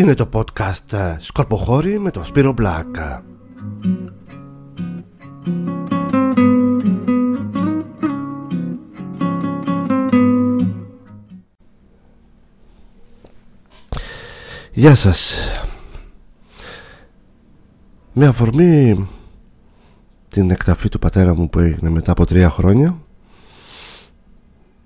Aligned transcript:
Είναι 0.00 0.14
το 0.14 0.28
podcast 0.32 0.92
ε, 0.92 1.16
Σκορποχώρη 1.18 1.98
με 1.98 2.10
τον 2.10 2.24
Σπύρο 2.24 2.52
Μπλάκα. 2.52 3.24
Γεια 14.72 14.94
σας 14.94 15.34
Με 18.12 18.26
αφορμή 18.26 19.06
την 20.28 20.50
εκταφή 20.50 20.88
του 20.88 20.98
πατέρα 20.98 21.34
μου 21.34 21.48
που 21.48 21.58
έγινε 21.58 21.90
μετά 21.90 22.12
από 22.12 22.26
τρία 22.26 22.50
χρόνια 22.50 22.98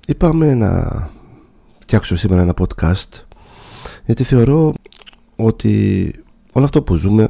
είπαμε 0.06 0.54
να 0.54 1.10
φτιάξω 1.78 2.16
σήμερα 2.16 2.42
ένα 2.42 2.54
podcast 2.58 3.22
γιατί 4.04 4.24
θεωρώ 4.24 4.74
ότι 5.36 6.12
όλο 6.52 6.64
αυτό 6.64 6.82
που 6.82 6.94
ζούμε 6.94 7.28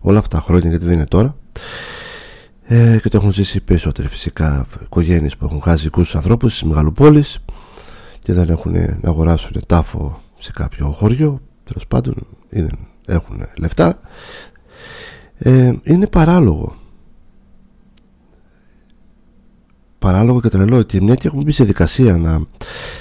όλα 0.00 0.18
αυτά 0.18 0.36
τα 0.36 0.42
χρόνια 0.42 0.68
γιατί 0.68 0.84
δεν 0.84 0.94
είναι 0.94 1.06
τώρα 1.06 1.36
ε, 2.62 2.98
και 3.02 3.08
το 3.08 3.16
έχουν 3.16 3.32
ζήσει 3.32 3.60
περισσότεροι 3.60 4.08
φυσικά 4.08 4.66
οικογένειες 4.82 5.36
που 5.36 5.44
έχουν 5.44 5.62
χάσει 5.62 5.84
δικούς 5.84 6.16
ανθρώπους 6.16 6.56
στις 6.56 6.68
μεγαλοπόλεις 6.68 7.38
και 8.22 8.32
δεν 8.32 8.48
έχουν 8.48 8.72
να 8.72 9.08
αγοράσουν 9.08 9.52
τάφο 9.66 10.20
σε 10.38 10.50
κάποιο 10.50 10.90
χωριό 10.90 11.40
τέλος 11.64 11.86
πάντων 11.86 12.14
ή 12.48 12.60
δεν 12.60 12.78
έχουν 13.06 13.42
λεφτά 13.58 13.98
ε, 15.38 15.72
είναι 15.82 16.06
παράλογο. 16.06 16.74
Παράλογο 19.98 20.40
και 20.40 20.48
τρελό 20.48 20.82
και 20.82 21.00
μια 21.00 21.14
και 21.14 21.26
έχουμε 21.26 21.42
μπει 21.42 21.52
σε 21.52 21.64
δικασία 21.64 22.16
να 22.16 22.42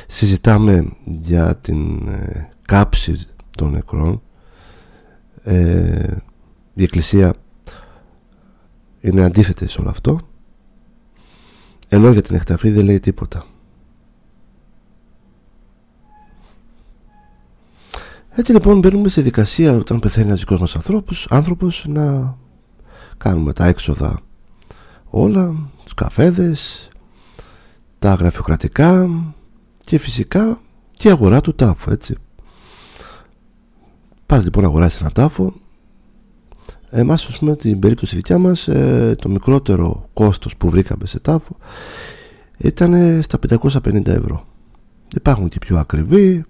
συζητάμε 0.07 0.91
για 1.05 1.55
την 1.55 2.07
ε, 2.07 2.49
κάψη 2.65 3.27
των 3.57 3.71
νεκρών 3.71 4.21
ε, 5.43 6.17
η 6.73 6.83
Εκκλησία 6.83 7.33
είναι 8.99 9.23
αντίθετη 9.23 9.67
σε 9.67 9.81
όλο 9.81 9.89
αυτό. 9.89 10.19
Ενώ 11.87 12.11
για 12.11 12.21
την 12.21 12.35
εκταφή 12.35 12.69
δεν 12.69 12.85
λέει 12.85 12.99
τίποτα. 12.99 13.45
Έτσι 18.35 18.51
λοιπόν 18.51 18.79
μπαίνουμε 18.79 19.09
σε 19.09 19.21
δικασία 19.21 19.73
όταν 19.73 19.99
πεθαίνει 19.99 20.27
ένας 20.27 20.39
δικός 20.39 20.59
μας 20.59 20.75
ανθρώπους, 20.75 21.27
άνθρωπος 21.29 21.85
να 21.87 22.37
κάνουμε 23.17 23.53
τα 23.53 23.65
έξοδα 23.65 24.19
όλα, 25.09 25.55
τους 25.83 25.93
καφέδες 25.93 26.87
τα 27.99 28.13
γραφειοκρατικά 28.13 29.09
και 29.79 29.97
φυσικά 29.97 30.59
και 30.93 31.09
αγορά 31.09 31.41
του 31.41 31.55
τάφου 31.55 31.91
έτσι 31.91 32.15
Πας 34.25 34.43
λοιπόν 34.43 34.63
να 34.63 34.69
αγοράσεις 34.69 34.99
ένα 35.01 35.11
τάφο. 35.11 35.53
Εμάς 36.89 37.25
ας 37.25 37.37
πούμε 37.37 37.55
την 37.55 37.79
περίπτωση 37.79 38.15
δικιά 38.15 38.37
μας 38.37 38.67
ε, 38.67 39.15
το 39.21 39.29
μικρότερο 39.29 40.09
κόστος 40.13 40.57
που 40.57 40.69
βρήκαμε 40.69 41.05
σε 41.05 41.19
τάφο 41.19 41.57
ήταν 42.57 43.21
στα 43.21 43.39
550 43.59 44.07
ευρώ. 44.07 44.45
Υπάρχουν 45.15 45.49
και 45.49 45.59
πιο 45.59 45.77
ακριβοί 45.77 46.45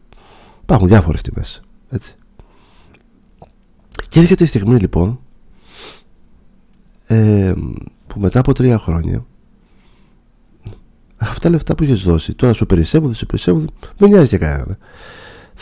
Υπάρχουν 0.63 0.87
διάφορες 0.87 1.21
τιμές 1.21 1.61
έτσι. 1.89 2.15
Και 4.09 4.19
έρχεται 4.19 4.43
η 4.43 4.47
στιγμή 4.47 4.79
λοιπόν 4.79 5.19
ε, 7.05 7.53
που 8.07 8.19
μετά 8.19 8.39
από 8.39 8.53
τρία 8.53 8.77
χρόνια 8.77 9.25
αυτά 11.17 11.39
τα 11.39 11.49
λεφτά 11.49 11.75
που 11.75 11.83
έχει 11.83 11.93
δώσει 11.93 12.33
τώρα 12.33 12.53
σου 12.53 12.65
περισσεύουν, 12.65 13.07
δεν 13.07 13.17
σου 13.17 13.25
περισσεύουν 13.25 13.71
δεν 13.97 14.09
νοιάζει 14.09 14.27
και 14.27 14.37
κανένα 14.37 14.77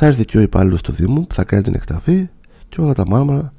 θα 0.04 0.08
έρθει 0.10 0.26
και 0.26 0.38
ο 0.38 0.42
υπάλληλος 0.42 0.82
του 0.82 0.92
Δήμου 0.92 1.28
που 1.28 1.34
θα 1.34 1.44
κάνει 1.44 1.64
την 1.64 1.74
εκταφή 1.74 2.30
και 2.70 2.82
όλα 2.82 2.94
τα 2.94 3.08
μάρμαρα 3.08 3.54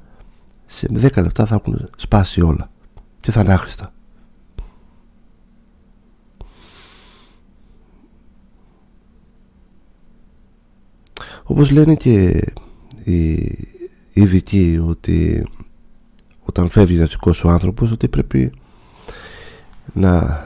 σε 0.65 0.87
10 0.93 1.21
λεπτά 1.21 1.45
θα 1.45 1.55
έχουν 1.55 1.89
σπάσει 1.97 2.41
όλα 2.41 2.71
και 3.19 3.31
θα 3.31 3.41
είναι 3.41 3.53
άχρηστα. 3.53 3.93
Όπως 11.43 11.71
λένε 11.71 11.95
και 11.95 12.43
οι 13.03 13.57
ειδικοί 14.13 14.81
ότι 14.87 15.45
όταν 16.43 16.69
φεύγει 16.69 16.95
ένα 16.95 17.09
ο 17.43 17.49
άνθρωπος 17.49 17.91
ότι 17.91 18.07
πρέπει 18.07 18.51
να 19.93 20.41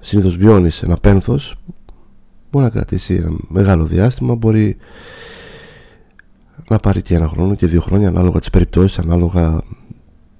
συνήθως 0.00 0.36
βιώνεις 0.36 0.82
ένα 0.82 0.96
πένθος 0.96 1.54
μπορεί 2.50 2.64
να 2.64 2.70
κρατήσει 2.70 3.14
ένα 3.14 3.30
μεγάλο 3.48 3.84
διάστημα 3.84 4.34
μπορεί 4.34 4.76
να 6.68 6.78
πάρει 6.78 7.02
και 7.02 7.14
ένα 7.14 7.28
χρόνο 7.28 7.54
και 7.54 7.66
δύο 7.66 7.80
χρόνια 7.80 8.08
ανάλογα 8.08 8.38
τις 8.38 8.50
περιπτώσεις 8.50 8.98
ανάλογα 8.98 9.62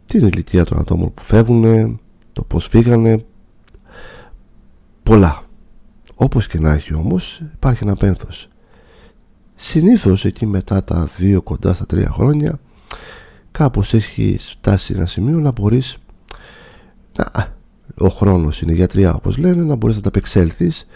την 0.06 0.26
ηλικία 0.26 0.64
των 0.64 0.78
ατόμων 0.78 1.14
που 1.14 1.22
φεύγουν 1.22 2.00
το 2.32 2.42
πως 2.42 2.66
φύγανε. 2.66 3.24
Πολλά. 5.02 5.42
Όπως 6.14 6.46
και 6.46 6.58
να 6.58 6.72
έχει 6.72 6.94
όμως 6.94 7.42
υπάρχει 7.54 7.84
ένα 7.84 7.96
πένθος. 7.96 8.48
Συνήθως 9.54 10.24
εκεί 10.24 10.46
μετά 10.46 10.84
τα 10.84 11.08
δύο 11.16 11.42
κοντά 11.42 11.74
στα 11.74 11.86
τρία 11.86 12.10
χρόνια 12.10 12.60
κάπως 13.50 13.94
έχει 13.94 14.36
φτάσει 14.38 14.94
ένα 14.96 15.06
σημείο 15.06 15.38
να 15.38 15.50
μπορείς 15.50 15.96
να, 17.16 17.54
ο 17.98 18.08
χρόνος 18.08 18.60
είναι 18.60 18.72
γιατριά 18.72 19.14
όπως 19.14 19.36
λένε 19.36 19.62
να 19.62 19.74
μπορείς 19.74 19.96
να 19.96 20.02
τα 20.02 20.08
απεξέλθεις 20.08 20.86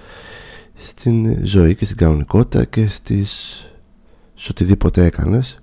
στην 0.75 1.47
ζωή 1.47 1.75
και 1.75 1.85
στην 1.85 1.97
κανονικότητα 1.97 2.65
και 2.65 2.89
στις, 2.89 3.61
σε 4.35 4.49
οτιδήποτε 4.51 5.05
έκανες 5.05 5.59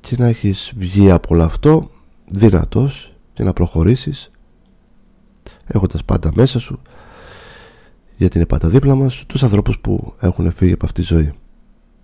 και 0.00 0.16
να 0.18 0.26
έχεις 0.26 0.72
βγει 0.76 1.10
από 1.10 1.34
όλο 1.34 1.42
αυτό 1.42 1.90
δυνατός 2.28 3.14
και 3.32 3.42
να 3.42 3.52
προχωρήσεις 3.52 4.30
έχοντας 5.66 6.04
πάντα 6.04 6.30
μέσα 6.34 6.58
σου 6.58 6.80
γιατί 8.16 8.36
είναι 8.36 8.46
πάντα 8.46 8.68
δίπλα 8.68 8.94
μας 8.94 9.24
τους 9.26 9.42
ανθρώπους 9.42 9.78
που 9.78 10.14
έχουν 10.20 10.52
φύγει 10.52 10.72
από 10.72 10.84
αυτή 10.84 11.00
τη 11.00 11.06
ζωή. 11.06 11.32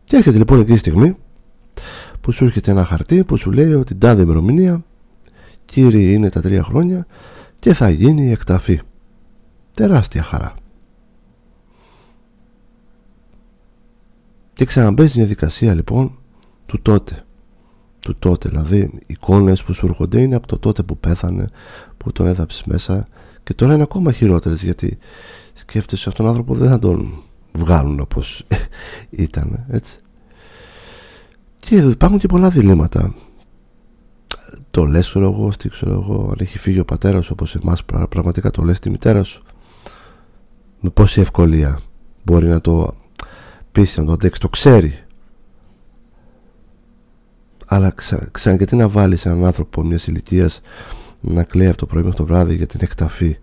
Και 0.04 0.16
έρχεται 0.16 0.38
λοιπόν 0.38 0.60
εκεί 0.60 0.72
η 0.72 0.76
στιγμή 0.76 1.16
που 2.20 2.32
σου 2.32 2.44
έρχεται 2.44 2.70
ένα 2.70 2.84
χαρτί 2.84 3.24
που 3.24 3.36
σου 3.36 3.52
λέει 3.52 3.72
ότι 3.72 3.94
τάδε 3.94 4.22
ημερομηνία 4.22 4.84
κύριε 5.64 6.12
είναι 6.12 6.28
τα 6.28 6.40
τρία 6.40 6.62
χρόνια 6.62 7.06
και 7.58 7.74
θα 7.74 7.90
γίνει 7.90 8.26
η 8.26 8.30
εκταφή. 8.30 8.80
Τεράστια 9.74 10.22
χαρά 10.22 10.54
Και 14.56 14.64
ξαναμπες 14.64 15.10
στην 15.10 15.20
διαδικασία 15.20 15.74
λοιπόν 15.74 16.18
του 16.66 16.82
τότε. 16.82 17.24
Του 18.00 18.16
τότε, 18.18 18.48
δηλαδή 18.48 18.98
εικόνες 19.06 19.62
που 19.62 19.72
σου 19.72 19.86
έρχονται 19.86 20.20
είναι 20.20 20.34
από 20.34 20.46
το 20.46 20.58
τότε 20.58 20.82
που 20.82 20.98
πέθανε, 20.98 21.44
που 21.96 22.12
τον 22.12 22.26
έδαψες 22.26 22.64
μέσα 22.64 23.08
και 23.42 23.54
τώρα 23.54 23.74
είναι 23.74 23.82
ακόμα 23.82 24.12
χειρότερες 24.12 24.62
γιατί 24.62 24.98
σκέφτεσαι 25.52 26.08
αυτόν 26.08 26.26
τον 26.26 26.34
άνθρωπο 26.34 26.54
δεν 26.54 26.68
θα 26.68 26.78
τον 26.78 27.22
βγάλουν 27.58 28.00
όπως 28.00 28.46
ήταν, 29.10 29.64
έτσι. 29.68 30.00
Και 31.58 31.76
υπάρχουν 31.76 32.18
και 32.18 32.26
πολλά 32.26 32.48
διλήμματα. 32.48 33.14
Το 34.70 34.84
λες 34.84 35.08
ξέρω 35.08 35.32
εγώ, 35.32 35.50
τι 35.58 35.68
ξέρω 35.68 35.92
εγώ, 35.92 36.28
αν 36.30 36.36
έχει 36.38 36.58
φύγει 36.58 36.78
ο 36.78 36.84
πατέρας 36.84 37.24
σου 37.24 37.30
όπως 37.32 37.54
εμάς 37.54 37.84
πραγματικά 37.84 38.50
το 38.50 38.62
λες 38.62 38.78
τη 38.78 38.90
μητέρα 38.90 39.22
σου. 39.22 39.42
Με 40.80 40.90
πόση 40.90 41.20
ευκολία 41.20 41.80
μπορεί 42.22 42.46
να 42.46 42.60
το 42.60 42.94
πείσει 43.76 44.00
να 44.00 44.06
το 44.06 44.12
αντέξει, 44.12 44.40
το 44.40 44.48
ξέρει. 44.48 44.98
Αλλά 47.66 47.90
ξα, 47.90 48.28
ξανά 48.32 48.56
γιατί 48.56 48.76
να 48.76 48.88
βάλεις 48.88 49.26
έναν 49.26 49.44
άνθρωπο 49.44 49.82
μιας 49.82 50.06
ηλικίας 50.06 50.60
να 51.20 51.42
κλαίει 51.44 51.68
από 51.68 51.76
το 51.76 51.86
πρωί 51.86 52.02
μέχρι 52.02 52.16
το 52.16 52.24
βράδυ 52.24 52.54
για 52.54 52.66
την 52.66 52.80
εκταφή 52.82 53.38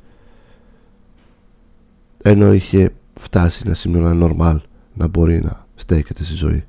ενώ 2.21 2.53
είχε 2.53 2.93
φτάσει 3.19 3.67
να 3.67 3.73
σημείο 3.73 3.99
ένα 3.99 4.13
νορμάλ 4.13 4.61
να 4.93 5.07
μπορεί 5.07 5.41
να 5.43 5.67
στέκεται 5.75 6.23
στη 6.23 6.35
ζωή. 6.35 6.65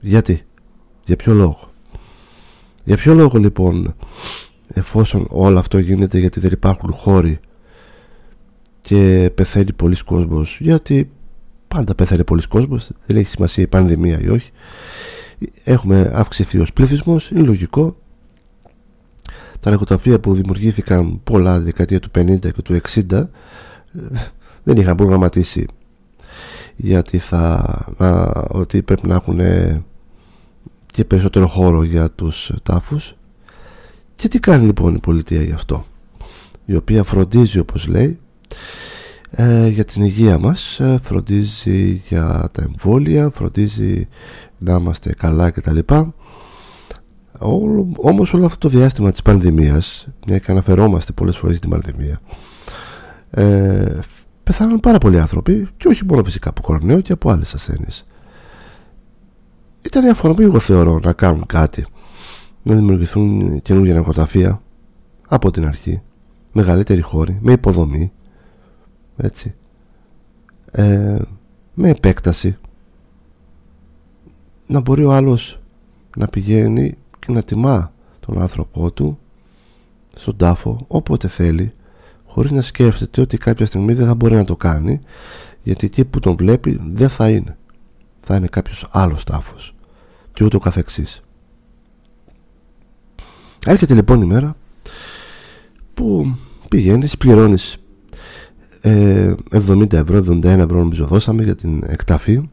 Γιατί, 0.00 0.44
για 1.04 1.16
ποιο 1.16 1.34
λόγο; 1.34 1.70
Για 2.84 2.96
ποιο 2.96 3.14
λόγο 3.14 3.38
λοιπόν 3.38 3.94
εφόσον 4.68 5.26
όλο 5.30 5.58
αυτό 5.58 5.78
γίνεται 5.78 6.18
γιατί 6.18 6.40
δεν 6.40 6.52
υπάρχουν 6.52 6.92
χώροι 6.92 7.40
και 8.80 9.30
πεθαίνει 9.34 9.72
πολλοί 9.72 9.96
κόσμος 10.04 10.58
γιατί 10.60 11.10
πάντα 11.68 11.94
πέθανε 11.94 12.24
πολλοί 12.24 12.46
κόσμος. 12.48 12.90
Δεν 13.06 13.16
έχει 13.16 13.28
σημασία 13.28 13.62
η 13.62 13.66
πανδημία 13.66 14.20
ή 14.20 14.28
όχι. 14.28 14.50
Έχουμε 15.64 16.10
αυξηθεί 16.14 16.58
ως 16.58 16.72
πληθυσμός 16.72 17.30
είναι 17.30 17.40
λογικό. 17.40 17.96
Τα 19.60 19.70
νεκροταφεία 19.70 20.20
που 20.20 20.34
δημιουργήθηκαν 20.34 21.20
πολλά 21.24 21.60
δεκαετία 21.60 22.00
του 22.00 22.10
50 22.14 22.38
και 22.40 22.62
του 22.62 22.80
60 23.10 23.26
δεν 24.62 24.76
είχαν 24.76 24.96
προγραμματίσει 24.96 25.66
γιατί 26.76 27.18
θα, 27.18 27.64
να, 27.98 28.32
ότι 28.48 28.82
πρέπει 28.82 29.06
να 29.06 29.14
έχουν 29.14 29.40
και 30.86 31.04
περισσότερο 31.04 31.46
χώρο 31.46 31.82
για 31.82 32.10
τους 32.10 32.52
τάφους. 32.62 33.14
Και 34.14 34.28
τι 34.28 34.40
κάνει 34.40 34.64
λοιπόν 34.66 34.94
η 34.94 34.98
πολιτεία 34.98 35.42
γι' 35.42 35.52
αυτό 35.52 35.84
η 36.66 36.74
οποία 36.74 37.02
φροντίζει 37.02 37.58
όπως 37.58 37.86
λέει 37.86 38.18
ε, 39.38 39.68
για 39.68 39.84
την 39.84 40.02
υγεία 40.02 40.38
μας 40.38 40.80
ε, 40.80 40.98
φροντίζει 41.02 42.02
για 42.08 42.48
τα 42.52 42.62
εμβόλια 42.62 43.30
φροντίζει 43.30 44.08
να 44.58 44.74
είμαστε 44.74 45.14
καλά 45.14 45.50
κτλ 45.50 45.78
όμως 47.96 48.34
όλο 48.34 48.46
αυτό 48.46 48.68
το 48.68 48.78
διάστημα 48.78 49.10
της 49.10 49.22
πανδημίας 49.22 50.06
μια 50.26 50.38
και 50.38 50.50
αναφερόμαστε 50.50 51.12
πολλές 51.12 51.36
φορές 51.36 51.56
στην 51.56 51.70
πανδημία 51.70 52.20
ε, 53.30 53.98
πεθάνουν 54.42 54.80
πάρα 54.80 54.98
πολλοί 54.98 55.20
άνθρωποι 55.20 55.68
και 55.76 55.88
όχι 55.88 56.04
μόνο 56.04 56.24
φυσικά 56.24 56.48
από 56.48 56.62
κορονοϊό 56.62 57.00
και 57.00 57.12
από 57.12 57.30
άλλες 57.30 57.54
ασθένειες. 57.54 58.06
Ήταν 59.82 60.04
η 60.04 60.08
αφορμή 60.08 60.44
εγώ 60.44 60.58
θεωρώ 60.58 61.00
να 61.04 61.12
κάνουν 61.12 61.46
κάτι 61.46 61.86
να 62.62 62.74
δημιουργηθούν 62.74 63.62
καινούργια 63.62 63.94
νεκροταφεία 63.94 64.62
από 65.28 65.50
την 65.50 65.66
αρχή 65.66 66.02
μεγαλύτερη 66.52 67.00
χώρη 67.00 67.38
με 67.40 67.52
υποδομή 67.52 68.12
έτσι. 69.16 69.54
Ε, 70.70 71.18
με 71.74 71.88
επέκταση. 71.88 72.56
Να 74.66 74.80
μπορεί 74.80 75.04
ο 75.04 75.12
άλλος 75.12 75.60
να 76.16 76.28
πηγαίνει 76.28 76.96
και 77.18 77.32
να 77.32 77.42
τιμά 77.42 77.92
τον 78.20 78.40
άνθρωπό 78.42 78.90
του 78.90 79.18
στον 80.16 80.36
τάφο 80.36 80.84
όποτε 80.88 81.28
θέλει 81.28 81.72
χωρίς 82.26 82.50
να 82.50 82.62
σκέφτεται 82.62 83.20
ότι 83.20 83.38
κάποια 83.38 83.66
στιγμή 83.66 83.94
δεν 83.94 84.06
θα 84.06 84.14
μπορεί 84.14 84.34
να 84.34 84.44
το 84.44 84.56
κάνει 84.56 85.00
γιατί 85.62 85.86
εκεί 85.86 86.04
που 86.04 86.20
τον 86.20 86.36
βλέπει 86.36 86.80
δεν 86.92 87.08
θα 87.08 87.30
είναι. 87.30 87.56
Θα 88.20 88.36
είναι 88.36 88.46
κάποιος 88.46 88.88
άλλος 88.90 89.24
τάφος 89.24 89.74
και 90.32 90.44
ούτω 90.44 90.58
καθεξής. 90.58 91.20
Έρχεται 93.66 93.94
λοιπόν 93.94 94.22
η 94.22 94.24
μέρα 94.24 94.56
που 95.94 96.36
πηγαίνεις 96.68 97.16
πληρώνεις 97.16 97.76
70 98.86 99.92
ε, 99.92 99.96
ευρώ 99.96 100.18
71 100.18 100.44
ευρώ 100.44 100.78
νομίζω 100.78 101.06
δώσαμε 101.06 101.42
για 101.42 101.54
την 101.54 101.82
εκταφή. 101.86 102.50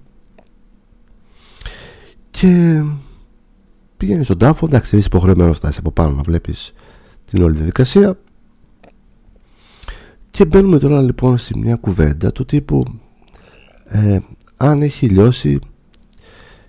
Και 2.31 2.83
πηγαίνεις 3.97 4.25
στον 4.25 4.37
τάφο 4.37 4.65
εντάξει 4.65 4.97
είσαι 4.97 5.07
υποχρεωμένος 5.07 5.57
φτάσεις 5.57 5.77
από 5.77 5.91
πάνω 5.91 6.15
να 6.15 6.21
βλέπεις 6.21 6.73
την 7.25 7.43
όλη 7.43 7.55
διαδικασία. 7.55 8.17
Και 10.29 10.45
μπαίνουμε 10.45 10.79
τώρα 10.79 11.01
λοιπόν 11.01 11.37
σε 11.37 11.57
μια 11.57 11.75
κουβέντα 11.75 12.31
του 12.31 12.45
τύπου 12.45 12.99
ε, 13.85 14.19
αν 14.57 14.81
έχει 14.81 15.07
λιώσει 15.07 15.59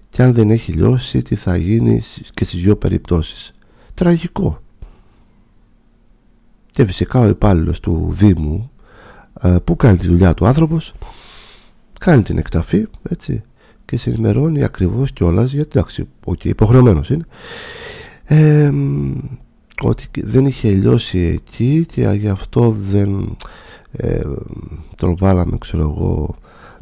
και 0.08 0.22
αν 0.22 0.32
δεν 0.32 0.50
έχει 0.50 0.72
λιώσει 0.72 1.22
τι 1.22 1.34
θα 1.34 1.56
γίνει 1.56 2.02
και 2.34 2.44
στις 2.44 2.62
δύο 2.62 2.76
περιπτώσεις. 2.76 3.52
Τραγικό. 3.94 4.62
Και 6.70 6.84
φυσικά 6.86 7.20
ο 7.20 7.28
υπάλληλος 7.28 7.80
του 7.80 8.08
Δήμου 8.12 8.68
ε, 8.68 8.73
που 9.64 9.76
κάνει 9.76 9.96
τη 9.96 10.06
δουλειά 10.06 10.34
του 10.34 10.46
άνθρωπος 10.46 10.94
κάνει 12.00 12.22
την 12.22 12.38
εκταφή 12.38 12.86
έτσι 13.08 13.42
και 13.84 13.98
σε 13.98 14.10
ενημερώνει 14.10 14.64
ακριβώς 14.64 15.12
κιόλας 15.12 15.52
γιατί 15.52 15.70
εντάξει, 15.78 16.08
okay, 16.26 16.44
υποχρεωμένος 16.44 17.10
είναι 17.10 17.26
ε, 18.24 18.72
ότι 19.82 20.08
δεν 20.22 20.46
είχε 20.46 20.70
λιώσει 20.70 21.18
εκεί 21.18 21.86
και 21.92 22.02
γι' 22.02 22.28
αυτό 22.28 22.76
δεν 22.90 23.36
ε, 23.92 24.20
τον 24.96 25.16
βάλαμε 25.16 25.58
ξέρω 25.58 25.82
εγώ 25.82 26.34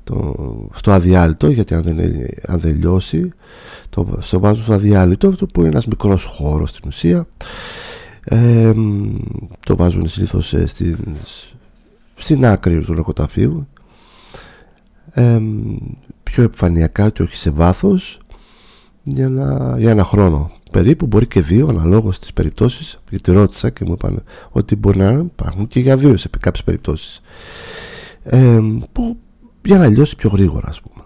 το, 0.05 0.35
στο 0.75 0.91
αδιάλειτο 0.91 1.51
γιατί 1.51 1.75
αν 1.75 1.83
δεν, 1.83 1.99
αν 2.47 2.61
δεν 2.61 2.77
λιώσει 2.77 3.33
το, 3.89 4.19
στο 4.21 4.41
βάζουν 4.41 4.65
στο 4.65 4.73
αδιάλειτο 4.73 5.31
που 5.53 5.61
είναι 5.61 5.69
ένας 5.69 5.87
μικρός 5.87 6.25
χώρος 6.25 6.69
στην 6.69 6.83
ουσία 6.87 7.27
ε, 8.25 8.73
το 9.67 9.77
βάζουν 9.77 10.09
συνήθως 10.09 10.55
ε, 10.55 10.67
στην, 10.67 10.97
στην 12.23 12.47
άκρη 12.47 12.85
του 12.85 12.95
νεκοταφείου 12.95 13.67
ε, 15.11 15.41
πιο 16.23 16.43
επιφανειακά 16.43 17.11
και 17.11 17.23
όχι 17.23 17.37
σε 17.37 17.51
βάθος. 17.51 18.21
Για, 19.05 19.29
να, 19.29 19.79
για 19.79 19.91
ένα 19.91 20.05
χρόνο 20.05 20.53
περίπου 20.71 21.07
μπορεί 21.07 21.27
και 21.27 21.41
δύο 21.41 21.67
αναλόγως 21.69 22.17
στις 22.17 22.33
περιπτώσεις. 22.33 23.01
Γιατί 23.11 23.33
ρώτησα 23.33 23.71
και 23.71 23.85
μου 23.85 23.93
είπαν 23.93 24.23
ότι 24.51 24.77
μπορεί 24.77 24.99
να 24.99 25.11
υπάρχουν 25.11 25.67
και 25.67 25.81
για 25.81 25.97
δύο 25.97 26.17
σε 26.17 26.31
κάποιες 26.41 26.65
περιπτώσεις. 26.65 27.21
Ε, 28.23 28.61
που 28.93 29.17
για 29.65 29.79
να 29.79 29.89
λιώσει 29.89 30.17
πιο 30.17 30.31
γρήγορα 30.31 30.69
ας 30.69 30.81
πούμε. 30.81 31.05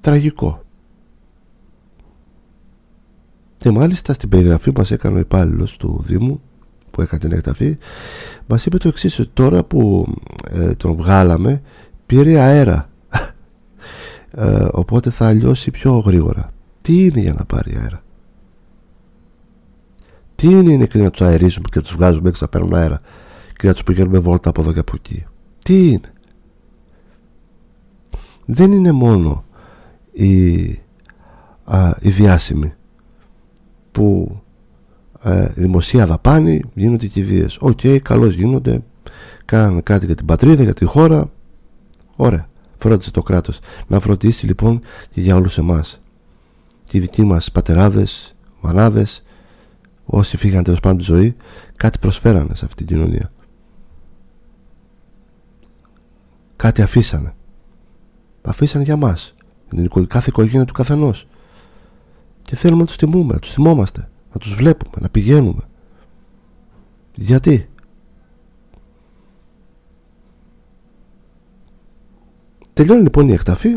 Τραγικό. 0.00 0.62
Και 3.56 3.70
μάλιστα 3.70 4.12
στην 4.12 4.28
περιγραφή 4.28 4.72
που 4.72 4.78
μας 4.78 4.90
έκανε 4.90 5.16
ο 5.16 5.20
υπάλληλος 5.20 5.76
του 5.76 6.02
Δήμου 6.06 6.40
που 6.92 7.02
έκανε 7.02 7.20
την 7.20 7.32
εκταφή 7.32 7.76
μας 8.46 8.66
είπε 8.66 8.78
το 8.78 8.88
εξής 8.88 9.18
ότι 9.18 9.30
τώρα 9.32 9.64
που 9.64 10.14
ε, 10.50 10.74
τον 10.74 10.94
βγάλαμε 10.94 11.62
πήρε 12.06 12.38
αέρα. 12.40 12.86
Ε, 14.34 14.66
οπότε 14.72 15.10
θα 15.10 15.32
λιώσει 15.32 15.70
πιο 15.70 15.98
γρήγορα. 15.98 16.52
Τι 16.82 17.04
είναι 17.04 17.20
για 17.20 17.32
να 17.32 17.44
πάρει 17.44 17.76
αέρα; 17.76 18.02
Τι 20.34 20.46
είναι, 20.46 20.72
είναι 20.72 20.86
και 20.86 20.98
να 20.98 21.10
τους 21.10 21.20
αερίζουμε 21.20 21.68
και 21.70 21.78
να 21.78 21.82
τους 21.82 21.94
βγάζουμε 21.94 22.28
έξω 22.28 22.44
να 22.44 22.50
παίρνουν 22.50 22.74
αέρα 22.74 23.00
και 23.56 23.66
να 23.66 23.72
τους 23.72 23.82
πηγαίνουμε 23.82 24.18
βόλτα 24.18 24.48
από 24.48 24.60
εδώ 24.60 24.72
και 24.72 24.78
από 24.78 24.92
εκεί; 24.94 25.24
Τι 25.62 25.88
είναι; 25.88 26.12
Δεν 28.44 28.72
είναι 28.72 28.92
μόνο 28.92 29.44
η, 30.12 30.64
α, 31.64 31.90
η 32.00 32.10
διάσημη 32.10 32.74
που 33.92 34.36
ε, 35.22 35.46
δημοσία 35.46 36.06
δαπάνη 36.06 36.62
γίνονται 36.74 37.06
κηδείες 37.06 37.56
OK 37.60 37.78
okay, 37.82 37.98
καλώς 37.98 38.34
γίνονται. 38.34 38.82
Κάνανε 39.44 39.80
κάτι 39.80 40.06
για 40.06 40.14
την 40.14 40.26
πατρίδα, 40.26 40.62
για 40.62 40.74
τη 40.74 40.84
χώρα. 40.84 41.30
Ωραία, 42.16 42.48
φρόντισε 42.78 43.10
το 43.10 43.22
κράτος. 43.22 43.58
Να 43.86 44.00
φροντίσει 44.00 44.46
λοιπόν 44.46 44.80
και 45.12 45.20
για 45.20 45.36
όλους 45.36 45.58
εμάς. 45.58 46.00
Και 46.84 46.98
οι 46.98 47.00
δικοί 47.00 47.22
μας 47.22 47.52
πατεράδες, 47.52 48.34
μανάδες 48.60 49.22
όσοι 50.04 50.36
φύγαν 50.36 50.62
τέλος 50.62 50.80
πάντων 50.80 50.98
τη 50.98 51.04
ζωή 51.04 51.36
κάτι 51.76 51.98
προσφέρανε 51.98 52.54
σε 52.54 52.64
αυτή 52.64 52.84
την 52.84 52.96
κοινωνία. 52.96 53.32
Κάτι 56.56 56.82
αφήσανε. 56.82 57.34
Αφήσανε 58.42 58.84
για 58.84 58.96
μας. 58.96 59.34
Για 59.70 59.88
την 59.88 60.06
κάθε 60.06 60.28
οικογένεια 60.28 60.64
του 60.64 60.72
καθενός. 60.72 61.26
Και 62.42 62.56
θέλουμε 62.56 62.80
να 62.80 62.86
τους 62.86 62.96
τιμούμε, 62.96 63.32
να 63.32 63.38
τους 63.38 63.52
θυμόμαστε 63.52 64.08
να 64.32 64.38
τους 64.40 64.54
βλέπουμε, 64.54 64.94
να 65.00 65.08
πηγαίνουμε. 65.08 65.62
Γιατί; 67.14 67.66
Τελειώνει 72.72 73.02
λοιπόν 73.02 73.28
η 73.28 73.32
εκταφή 73.32 73.76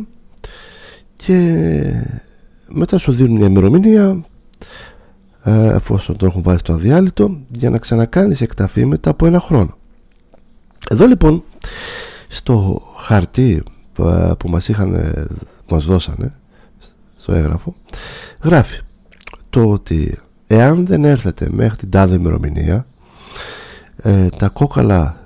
και 1.16 2.08
μετά 2.68 2.98
σου 2.98 3.12
δίνουν 3.12 3.38
μια 3.38 3.46
ημερομηνία 3.46 4.26
ε, 5.44 5.74
εφόσον 5.74 6.18
το 6.18 6.26
έχουν 6.26 6.42
βάλει 6.42 6.58
στο 6.58 6.74
αδιάλειτο 6.74 7.38
για 7.48 7.70
να 7.70 7.78
ξανακάνεις 7.78 8.42
εκταφή 8.42 8.86
μετά 8.86 9.10
από 9.10 9.26
ένα 9.26 9.40
χρόνο. 9.40 9.78
Εδώ 10.90 11.08
λοιπόν 11.08 11.44
στο 12.28 12.82
χαρτί 12.98 13.64
ε, 14.00 14.32
που 14.38 14.50
μας 14.50 14.68
είχαν 14.68 14.92
που 15.66 15.74
μας 15.74 15.86
δώσανε 15.86 16.34
στο 17.18 17.34
έγγραφο 17.34 17.76
γράφει 18.42 18.82
το 19.50 19.72
ότι 19.72 20.20
εάν 20.48 20.86
δεν 20.86 21.06
έρθετε 21.06 21.48
μέχρι 21.52 21.78
την 21.78 21.90
τάδε 21.90 22.16
ημερομηνία 22.16 22.86
ε, 23.98 24.30
τα 24.30 24.48
κόκαλα 24.48 25.18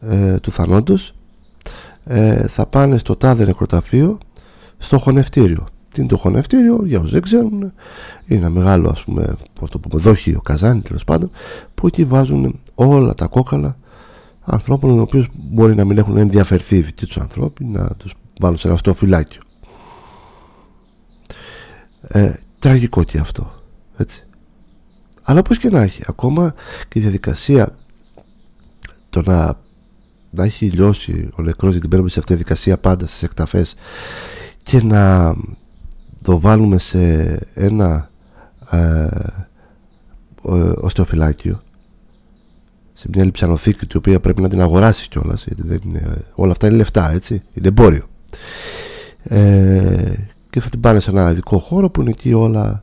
ε, 0.00 0.38
του 0.38 0.50
θανόντος 0.50 1.14
ε, 2.04 2.48
θα 2.48 2.66
πάνε 2.66 2.98
στο 2.98 3.16
τάδε 3.16 3.44
νεκροταφείο 3.44 4.18
στο 4.78 4.98
χωνευτήριο. 4.98 5.66
Τι 5.92 6.00
είναι 6.00 6.10
το 6.10 6.16
χωνευτήριο 6.16 6.80
για 6.84 6.98
όσους 6.98 7.12
δεν 7.12 7.22
ξέρουν 7.22 7.52
είναι 7.52 7.72
ένα 8.26 8.50
μεγάλο 8.50 8.88
ας 8.88 9.04
πούμε, 9.04 9.36
το 9.70 9.78
πούμε, 9.78 10.02
δόχιο 10.02 10.40
καζάνι 10.40 10.80
τέλος 10.80 11.04
πάντων 11.04 11.30
που 11.74 11.86
εκεί 11.86 12.04
βάζουν 12.04 12.60
όλα 12.74 13.14
τα 13.14 13.26
κόκαλα 13.26 13.76
ανθρώπων 14.44 14.96
οι 14.96 14.98
οποίοι 14.98 15.28
μπορεί 15.32 15.74
να 15.74 15.84
μην 15.84 15.98
έχουν 15.98 16.16
ενδιαφερθεί 16.16 16.76
οι 16.76 16.80
δικοί 16.80 17.06
τους 17.06 17.18
ανθρώποι 17.18 17.64
να 17.64 17.88
τους 17.88 18.14
βάλουν 18.40 18.58
σε 18.58 18.68
ένα 18.68 18.76
στοφυλάκιο 18.76 19.40
ε, 22.08 22.32
τραγικό 22.58 23.02
και 23.02 23.18
αυτό 23.18 23.52
έτσι 23.96 24.27
αλλά 25.28 25.42
πως 25.42 25.58
και 25.58 25.70
να 25.70 25.80
έχει 25.80 26.02
ακόμα 26.06 26.54
και 26.88 26.98
η 26.98 27.02
διαδικασία 27.02 27.74
το 29.10 29.22
να, 29.22 29.58
να 30.30 30.44
έχει 30.44 30.66
λιώσει 30.66 31.28
ο 31.34 31.42
νεκρός 31.42 31.72
γιατί 31.72 31.86
μπαίνουμε 31.86 32.08
σε 32.08 32.18
αυτή 32.18 32.30
τη 32.30 32.38
διαδικασία 32.38 32.78
πάντα 32.78 33.06
στις 33.06 33.22
εκταφές 33.22 33.74
και 34.62 34.82
να 34.82 35.34
το 36.22 36.40
βάλουμε 36.40 36.78
σε 36.78 37.34
ένα 37.54 38.10
ε, 38.70 39.06
οστεοφυλάκιο 40.80 41.60
σε 42.92 43.08
μια 43.12 43.24
λιψανοθήκη 43.24 43.86
την 43.86 43.98
οποία 43.98 44.20
πρέπει 44.20 44.42
να 44.42 44.48
την 44.48 44.60
αγοράσεις 44.60 45.08
κιόλας, 45.08 45.44
γιατί 45.44 45.62
δεν 45.66 45.80
είναι, 45.84 46.24
όλα 46.34 46.52
αυτά 46.52 46.66
είναι 46.66 46.76
λεφτά 46.76 47.10
έτσι 47.10 47.42
είναι 47.52 47.68
εμπόριο. 47.68 48.08
Ε, 49.22 50.12
και 50.50 50.60
θα 50.60 50.68
την 50.68 50.80
πάνε 50.80 51.00
σε 51.00 51.10
ένα 51.10 51.30
ειδικό 51.30 51.58
χώρο 51.58 51.90
που 51.90 52.00
είναι 52.00 52.10
εκεί 52.10 52.32
όλα 52.32 52.82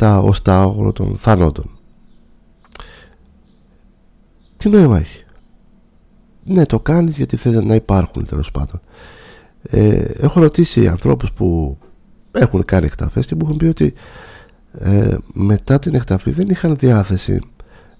τα 0.00 0.18
οστά 0.18 0.64
όλων 0.64 0.92
των 0.92 1.16
θανόντων 1.16 1.70
τι 4.56 4.68
νόημα 4.68 4.98
έχει; 4.98 5.24
Ναι 6.44 6.66
το 6.66 6.80
κάνεις 6.80 7.16
γιατί 7.16 7.36
θες 7.36 7.62
να 7.62 7.74
υπάρχουν 7.74 8.26
τέλος 8.26 8.50
πάντων. 8.50 8.80
Ε, 9.62 10.04
έχω 10.20 10.40
ρωτήσει 10.40 10.88
ανθρώπους 10.88 11.32
που 11.32 11.78
έχουν 12.32 12.64
κάνει 12.64 12.86
εκταφές 12.86 13.26
και 13.26 13.34
μου 13.34 13.40
έχουν 13.44 13.56
πει 13.56 13.64
ότι 13.64 13.94
ε, 14.72 15.16
μετά 15.32 15.78
την 15.78 15.94
εκταφή 15.94 16.30
δεν 16.30 16.48
είχαν 16.48 16.76
διάθεση 16.76 17.40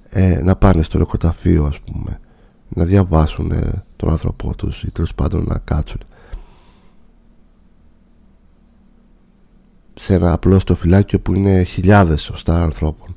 ε, 0.09 0.40
να 0.42 0.57
πάνε 0.57 0.83
στο 0.83 0.99
νεκροταφείο 0.99 1.64
ας 1.64 1.80
πούμε 1.80 2.21
να 2.69 2.85
διαβάσουν 2.85 3.52
τον 3.97 4.11
άνθρωπό 4.11 4.54
τους 4.54 4.83
ή 4.83 4.90
τέλος 4.90 5.14
πάντων 5.14 5.45
να 5.49 5.59
κάτσουν 5.59 6.00
σε 10.00 10.14
ένα 10.14 10.33
απλό 10.33 10.59
στο 10.59 10.75
φυλάκιο 10.75 11.21
που 11.21 11.35
είναι 11.35 11.62
χιλιάδες 11.62 12.23
σωστά 12.23 12.62
ανθρώπων. 12.62 13.16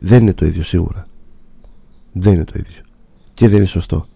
Δεν 0.00 0.22
είναι 0.22 0.32
το 0.32 0.46
ίδιο 0.46 0.62
σίγουρα. 0.62 1.06
Δεν 2.12 2.32
είναι 2.32 2.44
το 2.44 2.52
ίδιο. 2.56 2.82
Και 3.34 3.48
δεν 3.48 3.56
είναι 3.56 3.66
σωστό. 3.66 4.06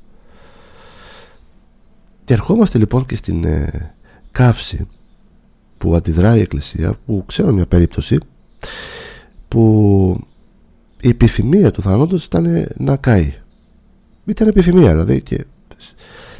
Και 2.24 2.32
ερχόμαστε 2.32 2.78
λοιπόν 2.78 3.06
και 3.06 3.16
στην 3.16 3.44
ε, 3.44 3.94
καύση 4.32 4.86
που 5.78 5.94
αντιδράει 5.94 6.38
η 6.38 6.40
Εκκλησία 6.40 6.98
που 7.06 7.24
ξέρω 7.26 7.52
μια 7.52 7.66
περίπτωση 7.66 8.18
που 9.48 10.26
η 11.00 11.08
επιθυμία 11.08 11.70
του 11.70 11.82
θάνατος 11.82 12.24
ήταν 12.24 12.68
να 12.76 12.96
καεί. 12.96 13.34
Ήταν 14.24 14.48
επιθυμία 14.48 14.90
δηλαδή 14.90 15.22
και 15.22 15.44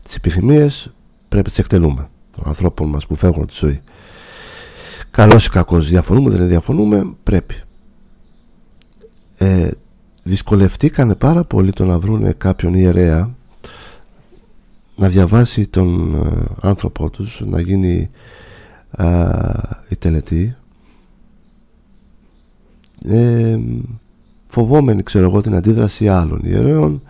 τις 0.02 0.14
επιθυμίες 0.14 0.90
πρέπει 1.28 1.44
να 1.44 1.50
τις 1.50 1.58
εκτελούμε 1.58 2.08
των 2.36 2.44
ανθρώπων 2.46 2.88
μας 2.88 3.06
που 3.06 3.14
φεύγουν 3.14 3.42
από 3.42 3.52
τη 3.52 3.58
ζωή 3.58 3.80
καλός 5.16 5.46
ή 5.46 5.50
κακός 5.50 5.88
διαφωνούμε 5.88 6.30
δεν 6.30 6.48
διαφωνούμε 6.48 7.14
πρέπει. 7.22 7.54
Ε, 9.36 9.70
δυσκολευτήκανε 10.22 11.14
πάρα 11.14 11.44
πολύ 11.44 11.72
το 11.72 11.84
να 11.84 11.98
βρουν 11.98 12.36
κάποιον 12.36 12.74
ιερέα 12.74 13.34
να 14.96 15.08
διαβάσει 15.08 15.68
τον 15.68 16.14
ε, 16.14 16.44
άνθρωπό 16.60 17.10
τους 17.10 17.42
να 17.44 17.60
γίνει 17.60 18.10
η 19.88 19.96
τελετή. 19.96 20.56
Ε, 23.06 23.58
φοβόμενοι 24.46 25.02
ξέρω 25.02 25.24
εγώ 25.24 25.40
την 25.40 25.54
αντίδραση 25.54 26.08
άλλων 26.08 26.40
ιερέων 26.44 27.02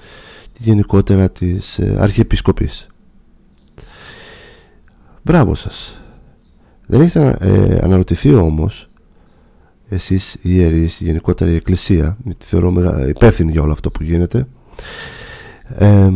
και 0.53 0.61
γενικότερα 0.63 1.31
της 1.31 1.79
ε, 1.79 1.97
αρχιεπισκοπής 1.99 2.87
μπράβο 5.23 5.55
σας 5.55 6.01
δεν 6.87 7.01
έχετε 7.01 7.37
ε, 7.41 7.79
αναρωτηθεί 7.83 8.35
όμως 8.35 8.89
εσείς 9.89 10.35
οι 10.35 10.39
ιερείς, 10.43 10.99
γενικότερα 11.01 11.51
η 11.51 11.55
Εκκλησία 11.55 12.17
τη 12.39 12.45
θεωρώ 12.45 12.73
υπεύθυνη 13.09 13.53
για 13.53 13.63
όλο 13.63 13.73
αυτό 13.73 13.91
που 13.91 14.03
γίνεται 14.03 14.47
ε, 15.69 16.11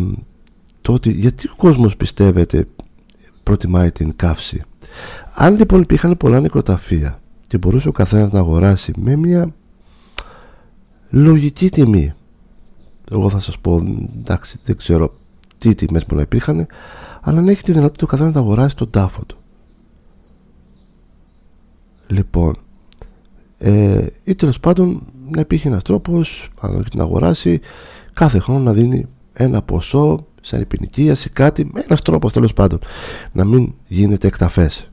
το 0.80 0.92
ότι 0.92 1.10
γιατί 1.10 1.48
ο 1.48 1.54
κόσμος 1.56 1.96
πιστεύετε 1.96 2.66
προτιμάει 3.42 3.90
την 3.90 4.16
καύση. 4.16 4.62
Αν 5.34 5.56
λοιπόν 5.56 5.80
υπήρχαν 5.80 6.16
πολλά 6.16 6.40
νεκροταφεία 6.40 7.20
και 7.46 7.58
μπορούσε 7.58 7.88
ο 7.88 7.92
καθένας 7.92 8.32
να 8.32 8.38
αγοράσει 8.38 8.92
με 8.96 9.16
μια 9.16 9.54
λογική 11.10 11.70
τιμή 11.70 12.12
εγώ 13.10 13.30
θα 13.30 13.40
σας 13.40 13.58
πω 13.58 13.82
εντάξει 14.18 14.58
δεν 14.64 14.76
ξέρω 14.76 15.14
τι 15.58 15.74
τιμές 15.74 16.04
που 16.04 16.14
να 16.14 16.20
υπήρχαν 16.20 16.66
αλλά 17.20 17.40
να 17.40 17.50
έχει 17.50 17.62
τη 17.62 17.72
δυνατότητα 17.72 18.04
ο 18.04 18.08
καθένας 18.08 18.32
να 18.32 18.40
αγοράσει 18.40 18.76
τον 18.76 18.90
τάφο 18.90 19.24
του 19.24 19.39
λοιπόν 22.10 22.56
ε, 23.58 24.06
ή 24.24 24.34
τέλος 24.34 24.60
πάντων 24.60 25.02
να 25.30 25.40
υπήρχε 25.40 25.68
ένας 25.68 25.82
τρόπος 25.82 26.50
αν 26.60 26.76
όχι 26.76 26.96
να 26.96 27.02
αγοράσει 27.02 27.60
κάθε 28.12 28.38
χρόνο 28.38 28.60
να 28.60 28.72
δίνει 28.72 29.06
ένα 29.32 29.62
ποσό 29.62 30.26
σαν 30.40 30.66
σε 31.12 31.28
κάτι 31.28 31.70
ένας 31.74 32.02
τρόπος 32.02 32.32
τέλος 32.32 32.52
πάντων 32.52 32.78
να 33.32 33.44
μην 33.44 33.74
γίνεται 33.88 34.26
εκταφές. 34.26 34.88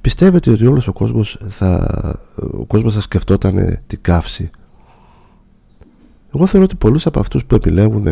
Πιστεύετε 0.00 0.50
ότι 0.50 0.66
όλος 0.66 0.88
ο 0.88 0.92
κόσμος 0.92 1.38
θα, 1.48 2.20
ο 2.52 2.64
κόσμος 2.64 2.94
θα 2.94 3.00
σκεφτόταν 3.00 3.78
την 3.86 3.98
καύση; 4.00 4.50
Εγώ 6.34 6.46
θεωρώ 6.46 6.64
ότι 6.64 6.76
πολλούς 6.76 7.06
από 7.06 7.20
αυτούς 7.20 7.44
που 7.44 7.54
επιλέγουν 7.54 8.06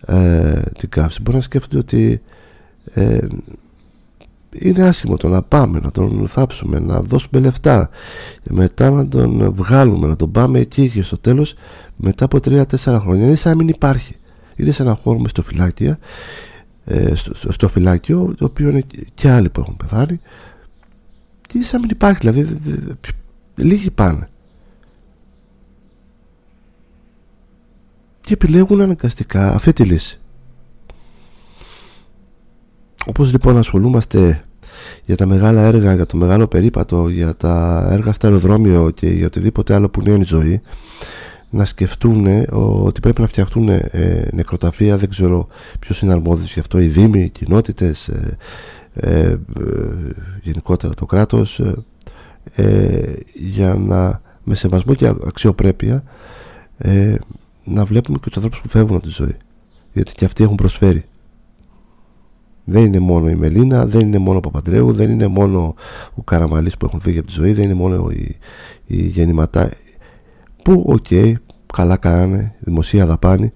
ε, 0.00 0.62
την 0.78 0.88
καύση 0.88 1.20
μπορεί 1.22 1.36
να 1.36 1.42
σκέφτονται 1.42 1.78
ότι 1.78 2.22
ε, 2.84 3.18
είναι 4.58 4.82
άσχημο 4.82 5.16
το 5.16 5.28
να 5.28 5.42
πάμε 5.42 5.80
να 5.80 5.90
τον 5.90 6.28
θάψουμε 6.28 6.78
να 6.78 7.02
δώσουμε 7.02 7.40
λεφτά 7.40 7.90
και 8.42 8.52
μετά 8.52 8.90
να 8.90 9.08
τον 9.08 9.52
βγάλουμε 9.54 10.06
να 10.06 10.16
τον 10.16 10.30
πάμε 10.30 10.58
εκεί 10.58 10.88
και 10.88 11.02
στο 11.02 11.18
τέλος 11.18 11.54
μετά 11.96 12.24
από 12.24 12.38
3-4 12.44 12.64
χρόνια. 13.00 13.24
Είναι 13.26 13.34
σαν 13.34 13.50
να 13.50 13.64
μην 13.64 13.68
υπάρχει. 13.68 14.14
Είναι 14.56 14.70
σε 14.70 14.82
ένα 14.82 14.94
χώρο 14.94 15.18
με 15.18 15.28
στο 15.28 15.42
φυλάκιο 15.42 15.96
ε, 16.84 17.14
στο, 17.14 17.52
στο, 17.52 17.68
φυλάκιο 17.68 18.34
το 18.38 18.44
οποίο 18.44 18.68
είναι 18.68 18.82
και 19.14 19.30
άλλοι 19.30 19.50
που 19.50 19.60
έχουν 19.60 19.76
πεθάνει. 19.76 20.20
Και 21.46 21.62
σαν 21.62 21.80
να 21.80 21.86
μην 21.86 21.90
υπάρχει 21.90 22.18
δηλαδή 22.18 22.58
λίγοι 23.54 23.90
πάνε. 23.90 24.28
Και 28.20 28.32
επιλέγουν 28.32 28.80
αναγκαστικά 28.80 29.54
αυτή 29.54 29.72
τη 29.72 29.84
λύση 29.84 30.18
όπως 33.06 33.32
λοιπόν 33.32 33.58
ασχολούμαστε 33.58 34.40
για 35.04 35.16
τα 35.16 35.26
μεγάλα 35.26 35.60
έργα, 35.60 35.94
για 35.94 36.06
το 36.06 36.16
μεγάλο 36.16 36.46
περίπατο, 36.46 37.08
για 37.08 37.36
τα 37.36 37.86
έργα 37.90 38.12
στα 38.12 38.26
αεροδρόμιο 38.26 38.90
και 38.90 39.06
για 39.06 39.26
οτιδήποτε 39.26 39.74
άλλο 39.74 39.88
που 39.88 40.02
νέει 40.02 40.18
η 40.18 40.22
ζωή 40.22 40.60
να 41.50 41.64
σκεφτούν 41.64 42.26
ότι 42.84 43.00
πρέπει 43.00 43.20
να 43.20 43.26
φτιαχτούν 43.26 43.68
ε, 43.68 44.28
νεκροταφεία. 44.32 44.96
Δεν 44.96 45.08
ξέρω 45.08 45.46
ποιος 45.78 46.00
είναι 46.00 46.12
αρμόδιος 46.12 46.52
γι' 46.52 46.60
αυτό 46.60 46.80
οι 46.80 46.86
δήμοι, 46.86 47.22
οι 47.22 47.28
κοινότητες 47.28 48.08
ε, 48.08 48.38
ε, 48.94 49.36
γενικότερα 50.42 50.94
το 50.94 51.06
κράτος 51.06 51.60
για 53.34 53.74
να 53.74 54.20
με 54.44 54.54
σεβασμό 54.54 54.94
και 54.94 55.06
αξιοπρέπεια 55.06 56.02
να 57.64 57.84
βλέπουμε 57.84 58.18
και 58.18 58.28
τους 58.28 58.36
ανθρώπους 58.36 58.60
που 58.60 58.68
φεύγουν 58.68 58.96
από 58.96 59.06
τη 59.06 59.12
ζωή. 59.12 59.36
Γιατί 59.92 60.12
και 60.14 60.24
αυτοί 60.24 60.42
έχουν 60.42 60.56
προσφέρει 60.56 61.04
δεν 62.64 62.84
είναι 62.84 62.98
μόνο 62.98 63.28
η 63.28 63.34
Μελίνα, 63.34 63.86
δεν 63.86 64.00
είναι 64.00 64.18
μόνο 64.18 64.38
ο 64.38 64.40
Παπαντρέου, 64.40 64.92
δεν 64.92 65.10
είναι 65.10 65.26
μόνο 65.26 65.74
ο 66.14 66.22
Καραμαλής 66.22 66.76
που 66.76 66.86
έχουν 66.86 67.00
φύγει 67.00 67.18
από 67.18 67.26
τη 67.26 67.32
ζωή, 67.32 67.52
δεν 67.52 67.64
είναι 67.64 67.74
μόνο 67.74 68.10
η, 68.10 68.36
η 68.86 69.06
Γεννηματά 69.06 69.70
που 70.62 70.84
οκ, 70.86 71.36
καλά 71.74 71.96
κάνανε, 71.96 72.54
δημοσία 72.58 73.06
δαπάνη. 73.06 73.52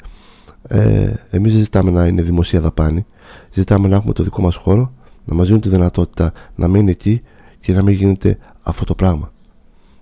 Ε, 0.68 1.12
εμείς 1.30 1.52
δεν 1.52 1.62
ζητάμε 1.62 1.90
να 1.90 2.06
είναι 2.06 2.22
δημοσία 2.22 2.60
δαπάνη. 2.60 3.06
Ζητάμε 3.52 3.88
να 3.88 3.96
έχουμε 3.96 4.12
το 4.12 4.22
δικό 4.22 4.42
μας 4.42 4.56
χώρο 4.56 4.92
να 5.24 5.34
μας 5.34 5.46
δίνουν 5.46 5.60
τη 5.60 5.68
δυνατότητα 5.68 6.32
να 6.54 6.68
μείνει 6.68 6.90
εκεί 6.90 7.22
και 7.60 7.72
να 7.72 7.82
μην 7.82 7.94
γίνεται 7.94 8.38
αυτό 8.62 8.84
το 8.84 8.94
πράγμα. 8.94 9.32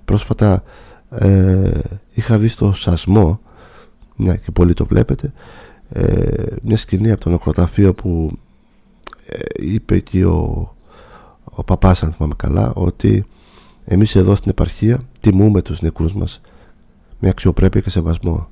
Πρόσφατα 0.04 0.62
ε, 1.10 1.70
είχα 2.10 2.38
δει 2.38 2.48
στο 2.48 2.72
Σασμό 2.72 3.40
ναι, 4.16 4.36
και 4.36 4.50
πολλοί 4.50 4.72
το 4.72 4.84
βλέπετε 4.86 5.32
ε, 5.88 6.44
μια 6.62 6.76
σκηνή 6.76 7.10
από 7.10 7.20
το 7.20 7.30
νεκροταφείο 7.30 7.94
που 7.94 8.30
ε, 8.32 8.45
είπε 9.58 9.94
εκεί 9.94 10.22
ο, 10.22 10.74
ο 11.44 11.64
παπάς 11.64 12.02
αν 12.02 12.12
θυμάμαι 12.12 12.34
καλά 12.36 12.72
ότι 12.74 13.24
εμείς 13.84 14.14
εδώ 14.14 14.34
στην 14.34 14.50
επαρχία 14.50 15.00
τιμούμε 15.20 15.62
τους 15.62 15.80
νεκρούς 15.80 16.14
μας 16.14 16.40
με 17.18 17.28
αξιοπρέπεια 17.28 17.80
και 17.80 17.90
σεβασμό. 17.90 18.48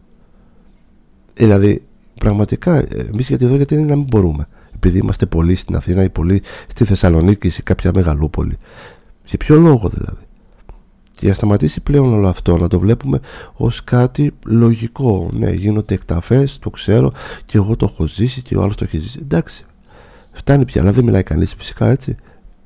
Δηλαδή 1.34 1.82
πραγματικά 2.14 2.86
εμείς 3.08 3.28
γιατί 3.28 3.44
εδώ 3.44 3.56
γιατί 3.56 3.74
είναι 3.74 3.84
να 3.84 3.96
μην 3.96 4.06
μπορούμε 4.08 4.46
επειδή 4.74 4.98
είμαστε 4.98 5.26
πολλοί 5.26 5.54
στην 5.54 5.76
Αθήνα 5.76 6.02
ή 6.02 6.08
πολλοί 6.08 6.42
στη 6.66 6.84
Θεσσαλονίκη 6.84 7.46
ή 7.46 7.50
σε 7.50 7.62
κάποια 7.62 7.90
μεγαλούπολη. 7.94 8.56
Για 9.24 9.38
ποιο 9.38 9.56
λόγο 9.56 9.88
δηλαδή; 9.88 10.24
Και 11.12 11.28
να 11.28 11.34
σταματήσει 11.34 11.80
πλέον 11.80 12.12
όλο 12.12 12.28
αυτό 12.28 12.56
να 12.56 12.68
το 12.68 12.78
βλέπουμε 12.78 13.20
ως 13.54 13.84
κάτι 13.84 14.32
λογικό. 14.46 15.30
Ναι 15.32 15.50
γίνονται 15.50 15.94
εκταφές 15.94 16.58
το 16.58 16.70
ξέρω 16.70 17.12
και 17.44 17.56
εγώ 17.56 17.76
το 17.76 17.88
έχω 17.92 18.06
ζήσει 18.06 18.42
και 18.42 18.56
ο 18.56 18.62
άλλος 18.62 18.76
το 18.76 18.84
έχει 18.84 18.98
ζήσει. 18.98 19.18
Εντάξει 19.22 19.64
φτάνει 20.34 20.64
πια 20.64 20.80
αλλά 20.80 20.92
δεν 20.92 21.04
μιλάει 21.04 21.22
κανείς 21.22 21.54
φυσικά 21.54 21.90
έτσι. 21.90 22.16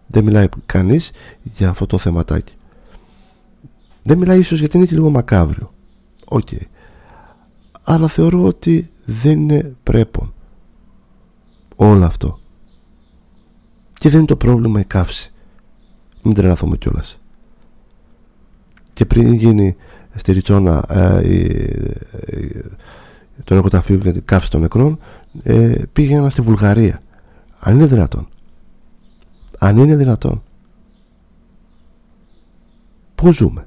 Δεν 0.06 0.24
μιλάει 0.24 0.48
κανείς 0.66 1.10
για 1.42 1.68
αυτό 1.68 1.86
το 1.86 1.98
θεματάκι. 1.98 2.54
Δεν 4.02 4.18
μιλάει 4.18 4.38
ίσως 4.38 4.58
γιατί 4.58 4.76
είναι 4.76 4.86
και 4.86 4.94
λίγο 4.94 5.10
μακάβριο. 5.10 5.72
OK. 6.24 6.48
Okay. 6.50 6.62
αλλά 7.82 8.08
θεωρώ 8.08 8.44
ότι 8.44 8.90
δεν 9.04 9.40
είναι 9.40 9.74
πρέπον 9.82 10.32
όλο 11.76 12.04
αυτό. 12.04 12.38
Και 13.94 14.08
δεν 14.08 14.18
είναι 14.18 14.26
το 14.26 14.36
πρόβλημα 14.36 14.80
η 14.80 14.84
καύση. 14.84 15.32
Μην 16.22 16.34
τρελαθούμε 16.34 16.76
κιόλας. 16.76 17.18
Και 18.92 19.04
πριν 19.04 19.32
γίνει 19.32 19.76
στη 20.14 20.32
Ριτσόνα 20.32 20.84
ε, 20.88 21.22
το 23.44 23.54
νοικοταφείο 23.54 23.96
για 23.96 24.12
την 24.12 24.24
καύση 24.24 24.50
των 24.50 24.60
νεκρών 24.60 24.98
ε, 25.42 25.82
πήγαινα 25.92 26.28
στη 26.30 26.40
Βουλγαρία 26.40 27.00
αν 27.60 27.74
είναι 27.74 27.86
δυνατόν. 27.86 28.28
Αν 29.58 29.78
είναι 29.78 29.96
δυνατόν. 29.96 30.42
Πού 33.14 33.32
ζούμε. 33.32 33.66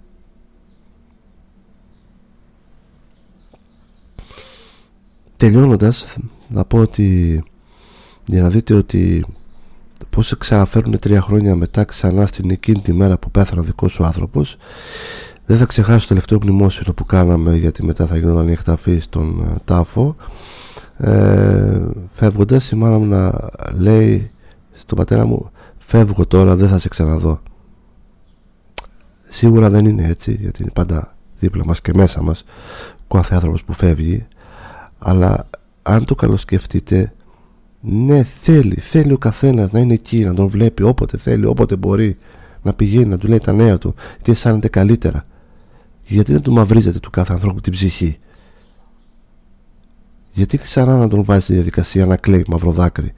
Τελειώνοντας 5.38 6.15
να 6.48 6.65
πω 6.65 6.77
ότι 6.77 7.43
για 8.25 8.41
να 8.41 8.50
δείτε 8.50 8.74
ότι 8.74 9.25
πως 10.10 10.27
σε 10.27 10.36
ξαναφέρουν 10.36 11.00
τρία 11.00 11.21
χρόνια 11.21 11.55
μετά 11.55 11.83
ξανά 11.83 12.25
στην 12.25 12.50
εκείνη 12.50 12.79
τη 12.79 12.93
μέρα 12.93 13.17
που 13.17 13.31
πέθανε 13.31 13.62
ο 13.62 13.63
δικός 13.63 13.91
σου 13.91 14.05
άνθρωπος 14.05 14.57
δεν 15.45 15.57
θα 15.57 15.65
ξεχάσω 15.65 16.00
το 16.00 16.07
τελευταίο 16.07 16.39
μνημόσυνο 16.41 16.93
που 16.93 17.05
κάναμε 17.05 17.55
γιατί 17.55 17.83
μετά 17.83 18.07
θα 18.07 18.17
γινόταν 18.17 18.48
η 18.48 18.51
εκταφή 18.51 19.00
στον 19.00 19.41
ε, 19.41 19.55
τάφο 19.65 20.15
ε, 21.01 21.81
φεύγοντας 22.13 22.72
η 22.72 22.75
μάνα 22.75 22.98
μου 22.98 23.05
να 23.05 23.50
λέει 23.74 24.31
στον 24.74 24.98
πατέρα 24.98 25.25
μου 25.25 25.51
φεύγω 25.77 26.25
τώρα 26.25 26.55
δεν 26.55 26.67
θα 26.67 26.79
σε 26.79 26.88
ξαναδώ 26.88 27.41
σίγουρα 29.31 29.70
δεν 29.70 29.86
είναι 29.86 30.08
έτσι 30.08 30.38
γιατί 30.41 30.62
είναι 30.62 30.72
πάντα 30.72 31.15
δίπλα 31.39 31.65
μας 31.65 31.81
και 31.81 31.91
μέσα 31.93 32.22
μας 32.22 32.43
ο 33.08 33.15
κάθε 33.15 33.36
άνθρωπος 33.36 33.63
που 33.63 33.74
φεύγει. 33.74 34.27
Αλλά 35.00 35.50
αν 35.81 36.05
το 36.05 36.15
καλοσκεφτείτε 36.15 37.13
ναι 37.81 38.24
θέλει 38.24 38.75
θέλει 38.75 39.13
ο 39.13 39.17
καθένας 39.17 39.72
να 39.72 39.79
είναι 39.79 39.93
εκεί 39.93 40.24
να 40.25 40.34
τον 40.34 40.48
βλέπει 40.48 40.84
όποτε 40.84 41.17
θέλει 41.17 41.46
όποτε 41.46 41.75
μπορεί 41.75 42.17
να 42.62 42.74
πηγαίνει 42.74 43.05
να 43.05 43.17
του 43.17 43.27
λέει 43.27 43.39
τα 43.39 43.51
νέα 43.51 43.77
του 43.77 43.96
τι 44.22 44.31
αισθάνεται 44.31 44.67
καλύτερα. 44.67 45.25
Γιατί 46.03 46.31
δεν 46.31 46.41
του 46.41 46.51
μαυρίζετε 46.51 47.00
του 47.00 47.10
κάθε 47.10 47.34
ανθρώπου 47.34 47.60
την 47.60 47.72
ψυχή 47.72 48.17
γιατί 50.33 50.57
ξανά 50.57 50.97
να 50.97 51.07
τον 51.07 51.23
βάζει 51.23 51.41
στη 51.41 51.53
διαδικασία 51.53 52.05
να 52.05 52.17
κλαίει 52.17 52.45
μαύρο 52.47 52.71
δάκρυ 52.71 53.13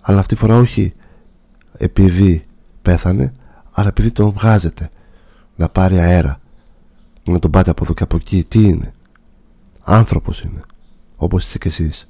αλλά 0.00 0.18
αυτή 0.18 0.34
τη 0.34 0.40
φορά 0.40 0.56
όχι 0.56 0.92
επειδή 1.78 2.42
πέθανε 2.82 3.32
αλλά 3.72 3.88
επειδή 3.88 4.10
τον 4.10 4.30
βγάζετε 4.30 4.90
να 5.56 5.68
πάρει 5.68 5.98
αέρα 5.98 6.40
να 7.32 7.38
τον 7.38 7.50
πάτε 7.50 7.70
από 7.70 7.84
εδώ 7.84 7.94
και 7.94 8.02
από 8.02 8.16
εκεί. 8.16 8.44
Τι 8.48 8.62
είναι; 8.62 8.92
Άνθρωπος 9.82 10.42
είναι 10.42 10.60
όπως 11.16 11.44
είστε 11.44 11.58
κι 11.58 11.68
εσείς. 11.68 12.08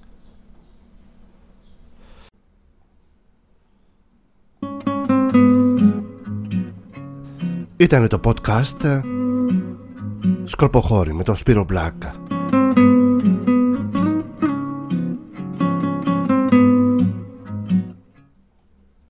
Ήταν 7.76 8.08
το 8.08 8.20
podcast 8.24 9.00
Σκορποχώρη 10.44 11.14
με 11.14 11.22
τον 11.22 11.34
Σπύρο 11.34 11.64
Μπλάκα 11.64 12.14